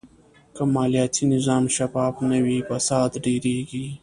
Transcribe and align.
که 0.55 0.63
مالیاتي 0.73 1.23
نظام 1.35 1.63
شفاف 1.75 2.15
نه 2.29 2.37
وي، 2.45 2.57
فساد 2.69 3.11
ډېرېږي. 3.25 3.85